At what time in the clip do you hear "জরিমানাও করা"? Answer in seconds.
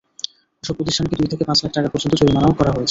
2.21-2.69